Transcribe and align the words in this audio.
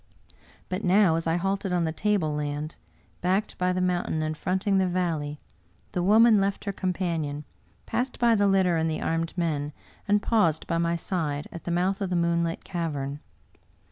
But 0.67 0.83
now, 0.83 1.15
as 1.15 1.27
I 1.27 1.35
halted 1.35 1.71
on 1.71 1.83
the 1.83 1.91
tableland, 1.91 2.73
backed 3.21 3.55
by 3.59 3.71
the 3.71 3.79
mountain 3.81 4.23
and 4.23 4.35
fronting 4.35 4.79
the 4.79 4.87
valley, 4.87 5.39
the 5.91 6.01
woman 6.01 6.41
left 6.41 6.65
her 6.65 6.73
cotn 6.73 6.91
panion, 6.95 7.43
passed 7.85 8.17
by 8.17 8.33
the 8.33 8.47
litter 8.47 8.77
and 8.77 8.89
the 8.89 8.99
armed 9.03 9.37
men, 9.37 9.73
and 10.07 10.19
paused 10.19 10.65
by 10.65 10.79
my 10.79 10.95
side, 10.95 11.47
at 11.51 11.65
the 11.65 11.69
mouth 11.71 12.01
of 12.01 12.09
the 12.09 12.15
moonlit 12.15 12.63
cavern. 12.63 13.19